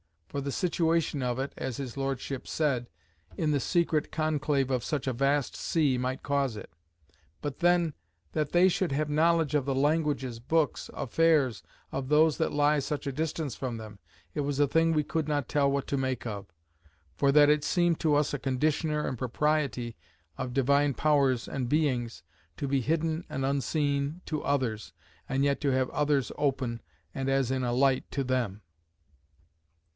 For 0.29 0.41
the 0.41 0.51
situation 0.51 1.21
of 1.21 1.37
it 1.39 1.53
(as 1.57 1.75
his 1.77 1.95
lordship 1.95 2.47
said) 2.47 2.89
in 3.37 3.51
the 3.51 3.59
secret 3.59 4.11
conclave' 4.11 4.71
of 4.71 4.83
such 4.83 5.05
a 5.05 5.13
vast 5.13 5.55
sea 5.55 5.97
might 5.97 6.23
cause 6.23 6.55
it. 6.55 6.71
But 7.41 7.59
then, 7.59 7.93
that 8.31 8.51
they 8.53 8.67
should 8.69 8.93
have 8.93 9.09
knowledge 9.09 9.53
of 9.53 9.65
the 9.65 9.75
languages, 9.75 10.39
books, 10.39 10.89
affairs, 10.93 11.61
of 11.91 12.07
those 12.07 12.37
that 12.37 12.53
lie 12.53 12.79
such 12.79 13.05
a 13.05 13.11
distance 13.11 13.55
from 13.55 13.75
them, 13.77 13.99
it 14.33 14.39
was 14.39 14.57
a 14.59 14.67
thing 14.67 14.93
we 14.93 15.03
could 15.03 15.27
not 15.27 15.49
tell 15.49 15.69
what 15.69 15.85
to 15.87 15.97
make 15.97 16.25
of; 16.25 16.47
for 17.13 17.31
that 17.33 17.49
it 17.49 17.63
seemed 17.65 17.99
to 17.99 18.15
us 18.15 18.33
a 18.33 18.39
conditioner 18.39 19.05
and 19.05 19.17
propriety 19.19 19.97
of 20.37 20.53
divine 20.53 20.93
powers 20.93 21.47
and 21.47 21.69
beings, 21.69 22.23
to 22.57 22.67
be 22.67 22.79
hidden 22.81 23.25
and 23.29 23.45
unseen 23.45 24.21
to 24.27 24.41
others, 24.43 24.93
and 25.29 25.43
yet 25.43 25.59
to 25.61 25.69
have 25.71 25.89
others 25.91 26.31
open 26.39 26.81
and 27.13 27.29
as 27.29 27.51
in 27.51 27.63
a 27.63 27.73
light 27.73 28.09
to 28.11 28.23
them." 28.23 28.61